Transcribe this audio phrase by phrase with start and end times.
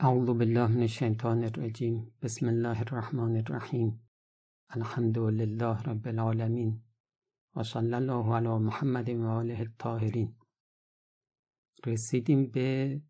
[0.00, 4.08] اعوذ بالله من الشیطان الرجیم بسم الله الرحمن الرحیم
[4.70, 6.82] الحمد لله رب العالمین
[7.56, 10.36] و صلی الله علی محمد و آله الطاهرین
[11.86, 13.00] رسیدیم به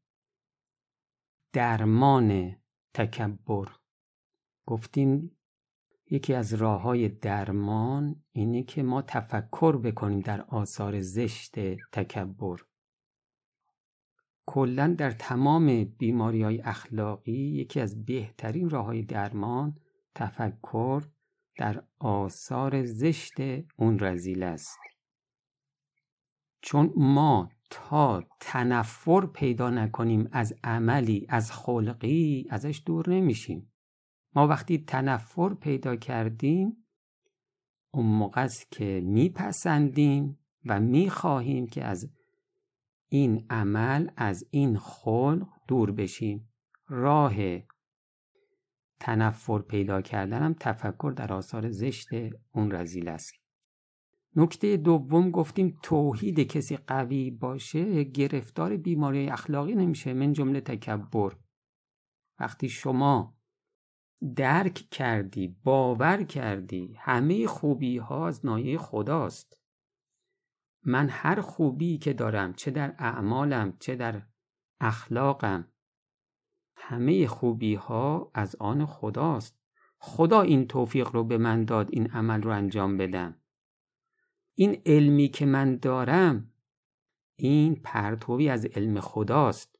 [1.52, 2.56] درمان
[2.94, 3.68] تکبر.
[4.66, 5.38] گفتیم
[6.10, 11.58] یکی از راه های درمان اینه که ما تفکر بکنیم در آثار زشت
[11.92, 12.60] تکبر.
[14.46, 19.76] کلا در تمام بیماری های اخلاقی یکی از بهترین راه های درمان
[20.14, 21.02] تفکر
[21.58, 23.34] در آثار زشت
[23.76, 24.78] اون رزیل است.
[26.62, 33.72] چون ما تا تنفر پیدا نکنیم از عملی از خلقی ازش دور نمیشیم.
[34.34, 36.86] ما وقتی تنفر پیدا کردیم
[37.90, 42.10] اون موقع است که میپسندیم و می‌خواهیم که از
[43.14, 46.52] این عمل از این خلق دور بشیم.
[46.88, 47.34] راه
[49.00, 52.08] تنفر پیدا کردنم تفکر در آثار زشت
[52.54, 53.32] اون رزیل است.
[54.36, 61.36] نکته دوم گفتیم توحید کسی قوی باشه گرفتار بیماری اخلاقی نمیشه من جمله تکبر.
[62.40, 63.36] وقتی شما
[64.36, 69.63] درک کردی باور کردی همه خوبی ها از نایه خداست.
[70.84, 74.22] من هر خوبی که دارم چه در اعمالم چه در
[74.80, 75.68] اخلاقم
[76.76, 79.58] همه خوبی ها از آن خداست.
[79.98, 83.36] خدا این توفیق رو به من داد این عمل رو انجام بدم.
[84.54, 86.52] این علمی که من دارم
[87.36, 89.78] این پرتوی از علم خداست.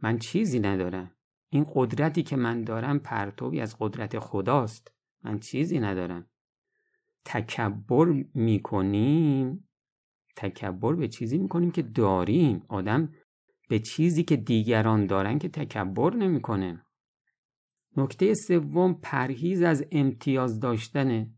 [0.00, 1.10] من چیزی ندارم.
[1.50, 4.92] این قدرتی که من دارم پرتوی از قدرت خداست.
[5.22, 6.26] من چیزی ندارم.
[7.24, 9.65] تکبر می‌کنیم.
[10.36, 12.62] تکبر به چیزی می‌کنیم که داریم.
[12.68, 13.12] آدم
[13.68, 16.82] به چیزی که دیگران دارن که تکبر نمی‌کنه.
[17.96, 21.30] نکته سوم پرهیز از امتیاز داشتنه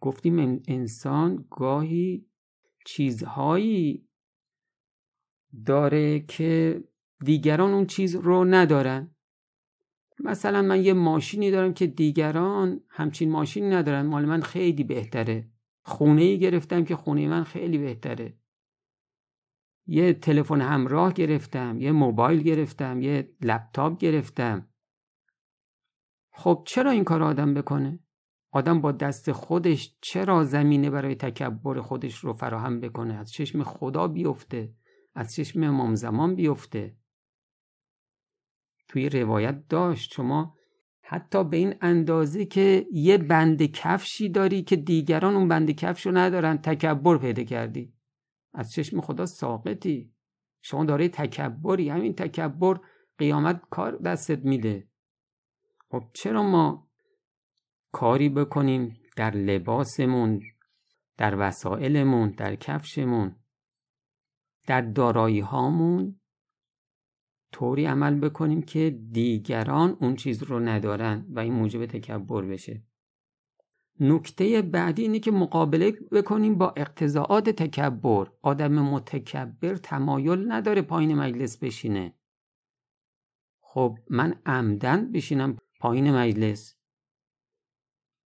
[0.00, 2.26] گفتیم انسان گاهی
[2.86, 4.08] چیزهایی
[5.66, 6.84] داره که
[7.24, 9.14] دیگران اون چیز رو ندارن.
[10.20, 14.06] مثلا من یه ماشینی دارم که دیگران همچین ماشینی ندارن.
[14.06, 15.50] مال من خیلی بهتره.
[15.86, 18.38] خونه ای گرفتم که خونه من خیلی بهتره.
[19.86, 24.68] یه تلفن همراه گرفتم یه موبایل گرفتم یه لپتاپ گرفتم.
[26.32, 27.98] خب چرا این کار آدم بکنه؟
[28.52, 34.08] آدم با دست خودش چرا زمینه برای تکبر خودش رو فراهم بکنه؟ از چشم خدا
[34.08, 34.74] بیفته
[35.14, 36.96] از چشم امام زمان بیفته.
[38.88, 40.56] توی روایت داشت شما
[41.08, 46.16] حتی به این اندازه که یه بند کفشی داری که دیگران اون بند کفش رو
[46.16, 47.92] ندارن تکبر پیدا کردی.
[48.54, 50.12] از چشم خدا ساقطی.
[50.62, 51.88] شما داره تکبری.
[51.88, 52.80] همین تکبر
[53.18, 54.88] قیامت کار دستت میده.
[55.90, 56.88] خب چرا ما
[57.92, 60.42] کاری بکنیم در لباسمون
[61.16, 63.36] در وسایلمون در کفشمون
[64.66, 66.20] در دارایی هامون
[67.52, 72.82] طوری عمل بکنیم که دیگران اون چیز رو ندارن و این موجب تکبر بشه.
[74.00, 78.26] نکته بعدی اینه که مقابله بکنیم با اقتضاعات تکبر.
[78.42, 82.14] آدم متکبر تمایل نداره پایین مجلس بشینه.
[83.60, 86.76] خب من عمدن بشینم پایین مجلس.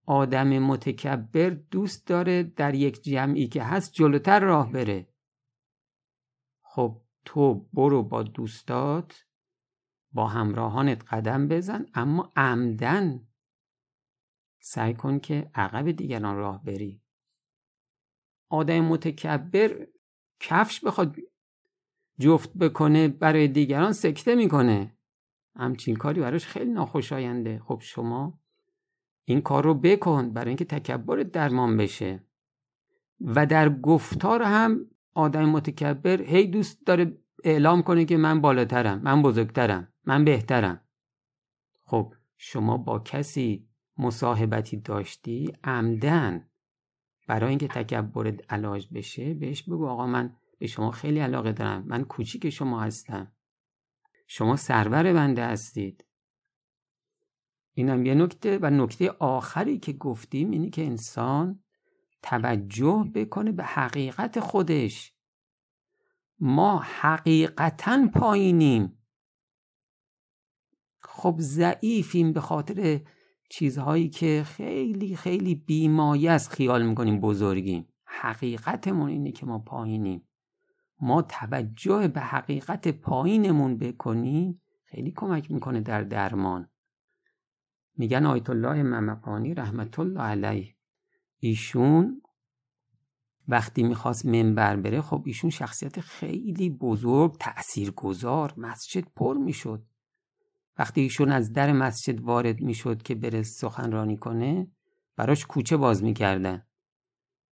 [0.07, 5.09] آدم متکبر دوست داره در یک جمعی که هست جلوتر راه بره.
[6.63, 9.25] خب تو برو با دوستات
[10.13, 13.27] با همراهانت قدم بزن اما عمدن
[14.61, 17.03] سعی کن که عقب دیگران راه بری.
[18.49, 19.87] آدم متکبر
[20.41, 21.17] کفش بخواد
[22.19, 24.97] جفت بکنه برای دیگران سکته می‌کنه.
[25.57, 27.59] همچین کاری براش خیلی ناخوشاینده.
[27.59, 28.41] خب شما
[29.25, 32.25] این کار رو بکن برای اینکه تکبر درمان بشه.
[33.21, 39.23] و در گفتار هم آدم متکبر هی دوست داره اعلام کنه که من بالاترم من
[39.23, 40.81] بزرگترم من بهترم.
[41.85, 43.69] خب شما با کسی
[43.99, 46.51] مصاحبتی داشتی؟ عمدن.
[47.29, 52.05] برای اینکه تکبر علاج بشه بهش بگو آقا من به شما خیلی علاقه دارم من
[52.05, 53.33] کوچیک شما هستم.
[54.27, 56.05] شما سرور بنده هستید.
[57.73, 58.59] اینم یه نکته.
[58.63, 61.63] و نکته آخری که گفتیم اینی که انسان
[62.23, 65.15] توجه بکنه به حقیقت خودش.
[66.39, 68.99] ما حقیقتا پایینیم.
[71.01, 73.01] خب ضعیفیم به خاطر
[73.51, 77.89] چیزهایی که خیلی خیلی بیمایه است خیال می‌کنیم بزرگیم.
[78.05, 80.29] حقیقتمون اینه که ما پایینیم.
[81.01, 86.71] ما توجه به حقیقت پایینمون بکنیم خیلی کمک می‌کنه در درمان.
[87.97, 90.77] میگن آیت الله ممقانی رحمت الله علیه.
[91.41, 92.23] ایشون
[93.49, 99.83] وقتی می‌خواست منبر بره خب ایشون شخصیت خیلی بزرگ تاثیرگذار مسجد پر می‌شد.
[100.79, 104.71] وقتی ایشون از در مسجد وارد می‌شد که بره سخنرانی کنه
[105.17, 106.67] براش کوچه باز می‌کردن.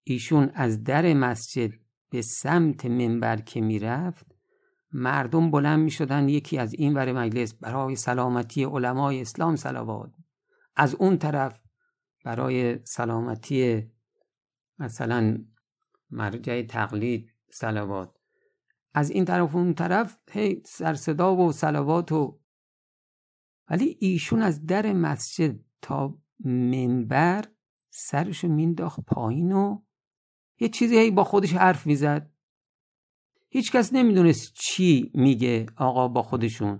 [0.03, 1.73] ایشون از در مسجد
[2.09, 4.25] به سمت منبر که می‌رفت
[4.91, 10.11] مردم بلند می‌شدن یکی از این ور مجلس برای سلامتی علمای اسلام سلوات
[10.75, 11.64] از اون طرف
[12.25, 13.91] برای سلامتی
[14.79, 15.45] مثلا
[16.09, 18.17] مرجع تقلید سلوات
[18.93, 22.39] از این طرف و اون طرف هی سرصدا و سلوات و
[23.69, 27.45] ولی ایشون از در مسجد تا منبر
[27.89, 29.81] سرشو مینداخت پایین و
[30.59, 32.31] یه چیزی هی با خودش حرف می‌زد.
[33.49, 36.79] هیچکس نمی‌دونست چی میگه آقا با خودشون.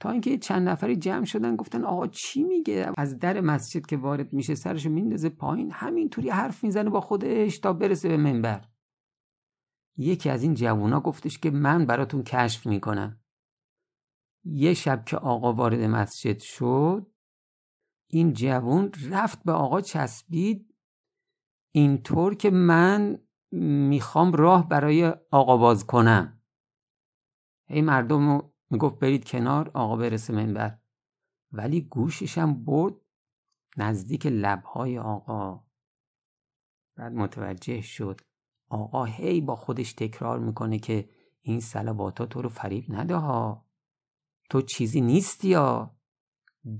[0.00, 4.32] تا اینکه چند نفری جمع شدن گفتن آقا چی میگه؟ از در مسجد که وارد
[4.32, 8.64] میشه سرشو میندازه پایین همینطوری حرف می‌زنه با خودش تا برسه به منبر.
[9.96, 13.20] یکی از این جوونا گفتش که من براتون کشف می‌کنم.
[14.44, 17.12] یه شب که آقا وارد مسجد شد
[18.10, 20.74] این جوون رفت به آقا چسبید
[21.74, 23.18] اینطور که من
[23.88, 26.42] می‌خوام راه برای آقا باز کنم.
[27.68, 30.78] هی مردم می‌گفت برید کنار آقا برسه منبر.
[31.52, 32.94] ولی گوششم برد
[33.76, 35.64] نزدیک لبهای آقا.
[36.96, 38.20] بعد متوجه شد
[38.68, 41.08] آقا هی با خودش تکرار می‌کنه که
[41.42, 43.66] این سلواتات تو رو فریب نده ها.
[44.50, 45.96] تو چیزی نیستی یا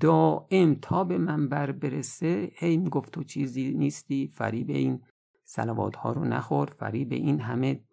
[0.01, 5.05] دائم تا به منبر برسه هی می‌گفت تو چیزی نیستی فریب این
[5.45, 7.85] سلوات ها رو نخور فریب این همه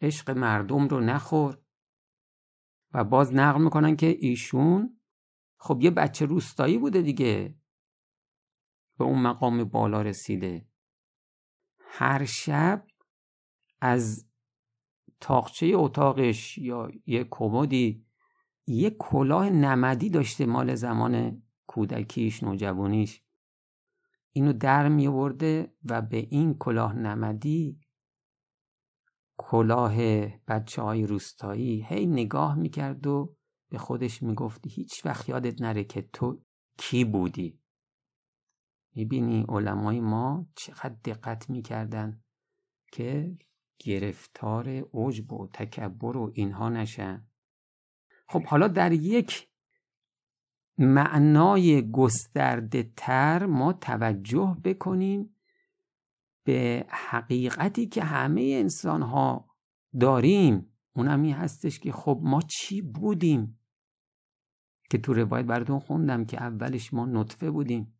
[0.00, 1.58] عشق مردم رو نخور.
[2.94, 5.00] و باز نقل می‌کنن که ایشون
[5.56, 7.58] خب یه بچه روستایی بوده دیگه.
[8.98, 10.68] به اون مقام بالا رسیده.
[11.78, 12.86] هر شب
[13.80, 14.28] از
[15.20, 18.06] تاقچه اتاقش یا یه کمدی
[18.66, 23.22] یه کلاه نمدی داشته مال زمان کودکیش نوجوانیش.
[24.32, 25.06] اینو در می
[25.84, 27.80] و به این کلاه نمدی
[29.38, 33.36] کلاه بچه های روستایی هی نگاه می‌کرد و
[33.70, 36.42] به خودش می‌گفت هیچ وقت یادت نره که تو
[36.78, 37.60] کی بودی؟
[38.94, 42.22] می‌بینی علمای ما چقدر دقت می‌کردن
[42.92, 43.38] که
[43.78, 47.26] گرفتار عجب و تکبر و اینها نشن.
[48.28, 49.48] خب حالا در یک
[50.78, 55.33] معنای گسترده تر ما توجه بکنیم
[56.44, 59.48] به حقیقتی که همه انسان ها
[60.00, 60.70] داریم.
[60.96, 63.60] اونم این هستش که خب ما چی بودیم؟
[64.90, 67.98] که تو روایت براتون خوندم که اولش ما نطفه بودیم.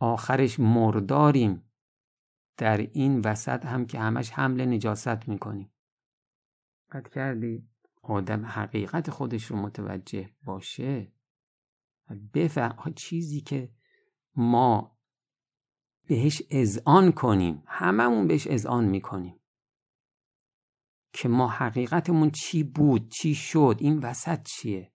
[0.00, 1.70] آخرش مرداریم.
[2.56, 5.72] در این وسط هم که همش حمل نجاست می‌کنیم.
[6.90, 7.68] قد کردی.
[8.02, 11.12] آدم حقیقت خودش رو متوجه باشه
[12.34, 13.72] بفهم چیزی که
[14.36, 14.97] ما
[16.08, 17.62] بهش اذعان کنیم.
[17.66, 19.40] هممون بهش اذعان می‌کنیم.
[21.12, 24.92] که ما حقیقتمون چی بود چی شد این وسط چیه؟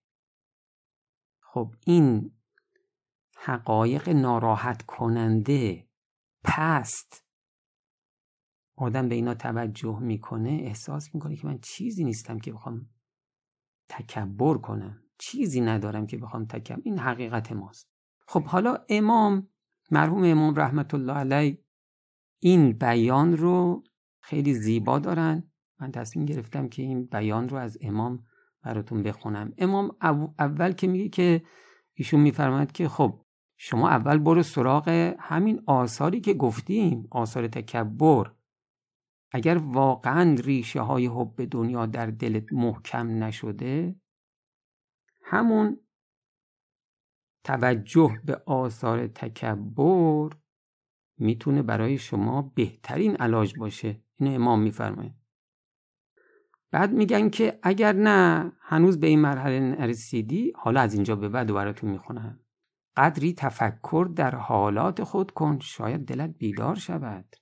[1.41, 2.31] خب این
[3.35, 5.87] حقایق ناراحت کننده
[6.43, 7.25] پست.
[8.75, 12.89] آدم به اینا توجه می‌کنه احساس می‌کنه که من چیزی نیستم که بخوام
[13.89, 15.03] تکبر کنم.
[15.17, 17.89] چیزی ندارم که بخوام تکبر این حقیقت ماست.
[18.27, 19.49] خب حالا امام
[19.91, 21.57] مرحوم امام رحمت الله علیه
[22.39, 23.83] این بیان رو
[24.21, 25.43] خیلی زیبا دارن.
[25.79, 28.25] من تصمیم گرفتم که این بیان رو از امام
[28.63, 29.51] براتون بخونم.
[29.57, 29.95] امام
[30.39, 31.43] اول که میگه که
[31.93, 33.25] ایشون میفرماید که خب
[33.57, 38.31] شما اول برو سراغ همین آثاری که گفتیم آثار تکبر.
[39.31, 43.95] اگر واقعا ریشه های حب دنیا در دلت محکم نشده
[45.23, 45.79] همون
[47.43, 50.29] توجه به آثار تکبر
[51.17, 54.03] می‌تونه برای شما بهترین علاج باشه.
[54.19, 55.15] اینو امام میفرمایه
[56.71, 61.53] بعد میگن که اگر نه هنوز به این مرحله نرسیدی حالا از اینجا به بعد
[61.53, 62.39] براتون می‌خونم.
[62.97, 67.35] قدری تفکر در حالات خود کن شاید دلت بیدار شود.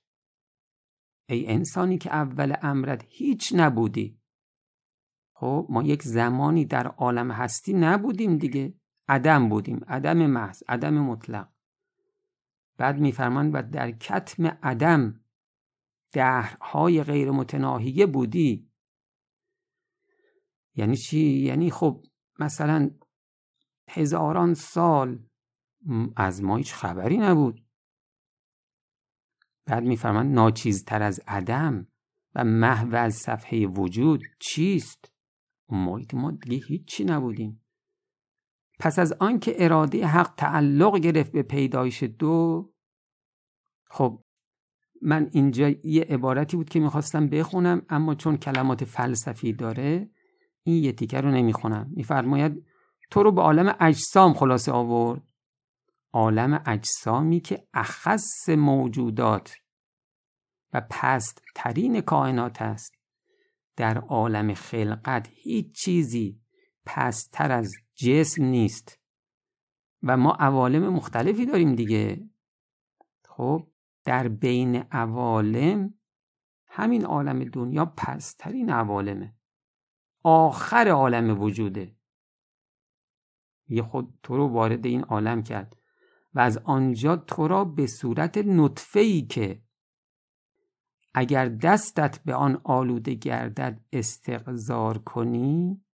[1.28, 4.20] ای انسانی که اول امرت هیچ نبودی.
[5.34, 8.74] خب ما یک زمانی در عالم هستی نبودیم دیگه.
[9.12, 11.48] عدم بودیم عدم محض عدم مطلق.
[12.76, 15.20] بعد میفرمان و در کتم عدم
[16.12, 18.70] دهرهای غیر متناهیه بودی.
[20.74, 22.04] یعنی چی؟ یعنی خب
[22.38, 22.90] مثلا
[23.88, 25.26] هزاران سال
[26.16, 27.66] از ما هیچ خبری نبود.
[29.66, 31.86] بعد میفرمند ناچیزتر از عدم
[32.34, 35.12] و محو از صفحه وجود چیست؟
[35.68, 37.61] موقعی ما دیگه هیچی نبودیم.
[38.82, 42.68] پس از آنکه اراده حق تعلق گرفت به پیدایش دو
[43.90, 44.24] خب
[45.02, 50.10] من اینجا یه عبارتی بود که می‌خواستم بخونم اما چون کلمات فلسفی داره
[50.62, 51.90] این یه تیکه رو نمی‌خونم.
[51.96, 52.66] میفرماید
[53.10, 55.22] تو رو به عالم اجسام خلاصه آورد.
[56.12, 59.56] عالم اجسامی که اخص موجودات
[60.72, 62.94] و پست ترین کائنات است.
[63.76, 66.41] در عالم خلقت هیچ چیزی
[66.86, 68.98] پستتر از جسم نیست.
[70.02, 72.28] و ما عوالم مختلفی داریم دیگه.
[73.24, 73.68] خب
[74.04, 75.94] در بین عوالم
[76.66, 79.34] همین عالم دنیا پسترین عوالمه.
[80.22, 81.96] آخر عالم وجوده.
[83.68, 85.76] یه خود تو رو وارد این عالم کرد.
[86.34, 89.62] و از آنجا تو را به صورت نطفه ای که
[91.14, 95.84] اگر دستت به آن آلوده گردد استقذار کنی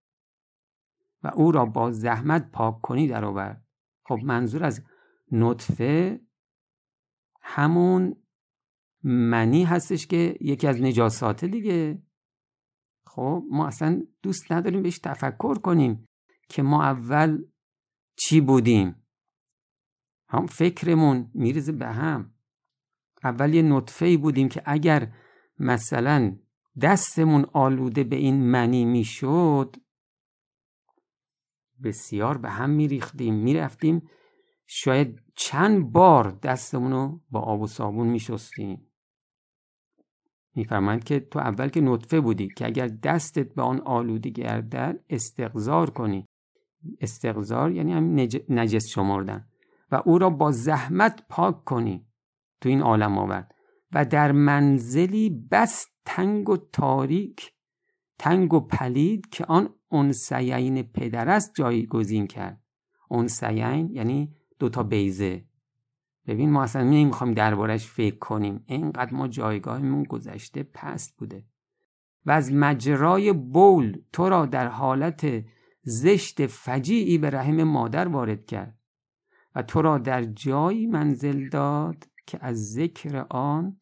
[1.35, 3.64] او را با زحمت پاک کنی درآورد.
[4.04, 4.85] خب منظور از
[5.32, 6.20] نطفه
[7.40, 8.16] همون
[9.02, 12.02] منی هستش که یکی از نجاساته دیگه.
[13.06, 16.06] خب ما اصلا دوست نداریم بهش تفکر کنیم
[16.49, 17.44] که ما اول
[18.18, 19.02] چی بودیم.
[20.28, 22.35] هم فکرمون میرزه به هم.
[23.25, 25.12] اول یه نطفه بودیم که اگر
[25.58, 26.38] مثلا
[26.82, 29.76] دستمون آلوده به این منی می‌شد
[31.85, 34.08] بسیار به هم میریختیم می‌رفتیم.
[34.66, 38.87] شاید چند بار دستمون رو با آب و صابون میشستیم.
[40.54, 45.90] میفرمایند که تو اول که نطفه بودی که اگر دستت به آن آلوده گردد استقذار
[45.90, 46.26] کنی.
[47.00, 48.14] استقذار یعنی هم
[48.49, 49.49] نجس شمردن.
[49.92, 52.06] و او را با زحمت پاک کنی.
[52.61, 53.54] تو این عالم آورد.
[53.92, 57.52] و در منزلی بس تنگ و تاریک
[58.18, 62.60] تنگ و پلید که آن انسیین پدر است جایگزین کرد.
[63.10, 65.44] انسیین یعنی دوتا بیزه
[66.26, 68.64] ببین ما اصلا نمی‌خوایم دربارش فکر کنیم.
[68.66, 71.44] اینقدر ما جایگاهمون گذشته پست بوده.
[72.26, 75.44] و از مجرای بول تو را در حالت
[75.82, 78.78] زشت فجیعی به رحم مادر وارد کرد
[79.54, 83.80] و تو را در جایی منزل داد که از ذکر آن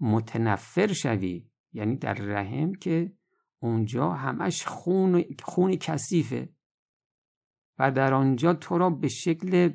[0.00, 3.12] متنفر شوی یعنی در رحم که
[3.66, 6.48] اونجا همش خون, خون کثیفه.
[7.78, 9.74] و در آنجا تو را به شکل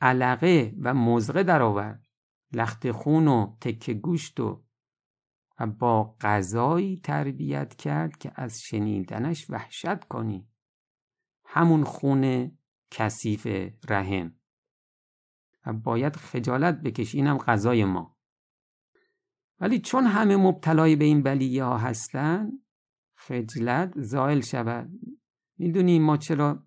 [0.00, 2.06] علقه و مزغه درآورد
[2.52, 4.64] لخت خون و تکه گوشت و
[5.60, 10.48] و با غذایی تربیت کرد که از شنیدنش وحشت کنی.
[11.44, 12.52] همون خون
[12.90, 13.46] کثیف
[13.88, 14.34] رحم.
[15.66, 18.18] و باید خجالت بکشی اینم غذای ما.
[19.60, 22.50] ولی چون همه مبتلای به این بلیه ها هستن
[23.28, 24.90] خجلت زائل شود.
[25.58, 26.62] می‌دونی ما چرا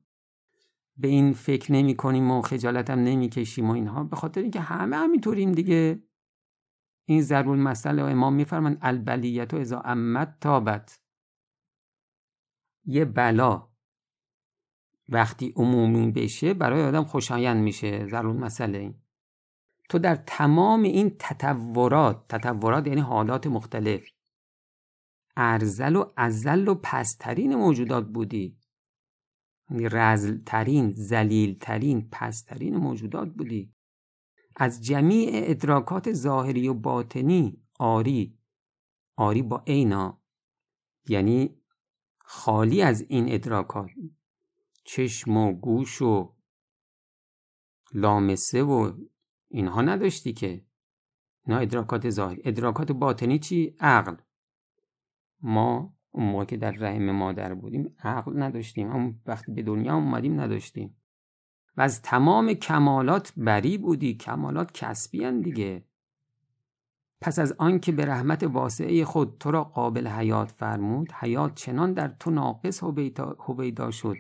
[0.98, 4.60] به این فکر نمی کنیم و خجالت هم نمی کشیم و اینها؟ به خاطر اینکه
[4.60, 6.04] همه همینطوریم دیگه.
[7.06, 11.02] این ضرب مسئله و امام میفرمان البلیت و ازا امت تابت.
[12.86, 13.68] یه بلا
[15.10, 18.08] وقتی عمومی بشه برای آدم خوشایند میشه.
[18.08, 19.02] ضرب مسئله این.
[19.90, 24.10] تو در تمام این تطورات تطورات یعنی حالات مختلف
[25.38, 28.58] ارزل و ازل و پسترین موجودات بودی.
[29.70, 33.74] یعنی رزلترین زلیلترین پسترین موجودات بودی.
[34.56, 38.38] از جمیع ادراکات ظاهری و باطنی آری.
[39.16, 40.22] آری با عینا.
[41.08, 41.62] یعنی
[42.20, 43.90] خالی از این ادراکات.
[44.84, 46.36] چشم و گوش و
[47.94, 48.94] لامسه و
[49.48, 50.66] اینها نداشتی که.
[51.48, 54.16] نه ادراکات ظاهری ادراکات باطنی چی؟ عقل.
[55.44, 58.92] ما اون موقع که در رحم مادر بودیم عقل نداشتیم.
[58.92, 60.98] اما وقتی به دنیا اومدیم نداشتیم.
[61.78, 64.14] و از تمام کمالات بری بودی.
[64.14, 65.86] کمالات کسبی دیگه.
[67.22, 72.08] پس از آنکه به رحمت واسعه خود تو را قابل حیات فرمود حیات چنان در
[72.08, 72.84] تو ناقص
[73.40, 74.18] هویدا شد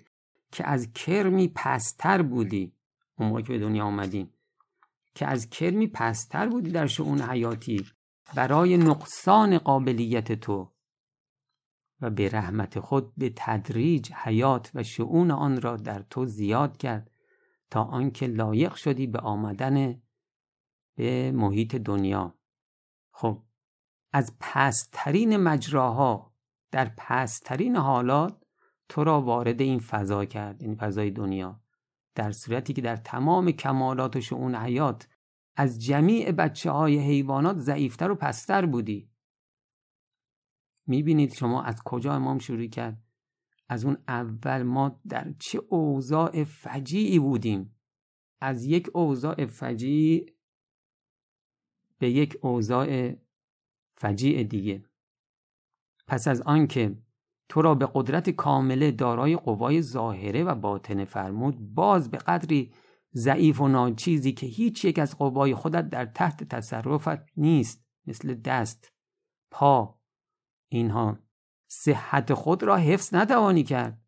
[0.51, 2.73] که از کرمی پستر بودی.
[3.17, 4.33] اون موقع که به دنیا آمدیم
[5.15, 7.85] که از کرمی پستر بودی در شعون حیاتی
[8.35, 10.70] برای نقصان قابلیت تو.
[12.01, 17.11] و به رحمت خود به تدریج حیات و شعون آن را در تو زیاد کرد
[17.69, 20.01] تا آنکه لایق شدی به آمدن
[20.95, 22.35] به محیط دنیا.
[23.11, 23.43] خب
[24.13, 26.33] از پسترین مجراها
[26.71, 28.43] در پسترین حالات
[28.89, 31.61] تو را وارد این فضا کرد این فضای دنیا.
[32.15, 35.07] در صورتی که در تمام کمالات و شعون حیات
[35.55, 39.10] از جمیع بچه های حیوانات ضعیفتر و پستر بودی.
[40.91, 43.03] می‌بینید شما از کجا امام شروع کرد؟
[43.69, 47.75] از اون اول ما در چه اوضاع فجیعی بودیم؟
[48.41, 50.33] از یک اوضاع فجیع
[51.99, 53.13] به یک اوضاع
[53.95, 54.85] فجیع دیگه.
[56.07, 56.97] پس از آنکه
[57.49, 62.73] تو را به قدرت کامله دارای قوای ظاهره و باطنه فرمود باز به قدری
[63.13, 68.93] ضعیف و ناچیزی که هیچ یک از قوای خودت در تحت تصرفت نیست مثل دست
[69.51, 70.00] پا
[70.71, 71.19] اینها.
[71.67, 74.01] صحت خود را حفظ نتوانی کرد.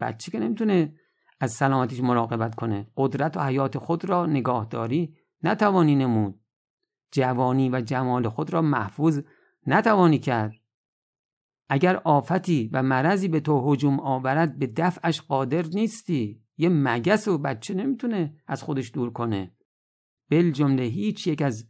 [0.00, 0.94] بچه که نمی‌تونه
[1.40, 6.40] از سلامتیش مراقبت کنه قدرت و حیات خود را نگاهداری نتوانی نمود.
[7.12, 9.20] جوانی و جمال خود را محفوظ
[9.66, 10.52] نتوانی کرد.
[11.68, 16.42] اگر آفتی و مرضی به تو هجوم آورد به دفعش قادر نیستی.
[16.56, 19.52] یه مگس و بچه نمی‌تونه از خودش دور کنه.
[20.30, 21.66] بل جمله هیچ یک از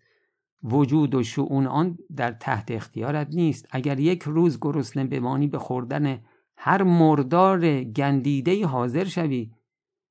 [0.64, 3.66] وجود و شعون آن در تحت اختیارت نیست.
[3.70, 6.20] اگر یک روز گرسنه بمانی به خوردن
[6.56, 9.50] هر مردار گندیده حاضر شوی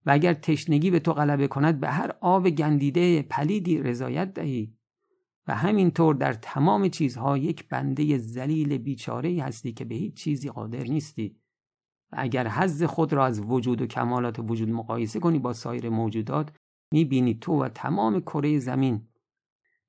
[0.05, 4.73] و اگر تشنگی به تو غلبه کند به هر آب گندیده پلیدی رضایت دهی
[5.47, 10.83] و همینطور در تمام چیزها یک بنده زلیل بیچاره هستی که به هیچ چیزی قادر
[10.83, 11.37] نیستی.
[12.11, 16.51] و اگر حز خود را از وجود و کمالات وجود مقایسه کنی با سایر موجودات
[16.91, 19.07] می‌بینی تو و تمام کره زمین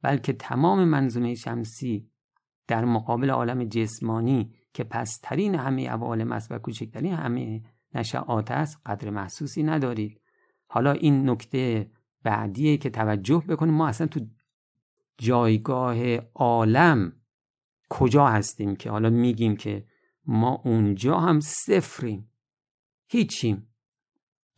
[0.02, 2.10] بلکه تمام منظومه شمسی
[2.66, 7.62] در مقابل عالم جسمانی که پسترین همه عوالم است و کوچکترین همه
[7.94, 10.20] نشعات است قدر محسوسی ندارید.
[10.66, 11.90] حالا این نکته
[12.22, 14.20] بعدیه که توجه بکنیم ما اصلا تو
[15.18, 17.12] جایگاه عالم
[17.88, 19.86] کجا هستیم که حالا میگیم که
[20.26, 22.30] ما اونجا هم صفریم.
[23.08, 23.68] هیچیم.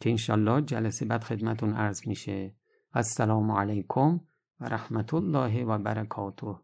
[0.00, 2.54] که انشالله جلسه بعد خدمتون عرض میشه.
[2.92, 4.20] السلام علیکم
[4.60, 6.63] و رحمت الله و برکاته.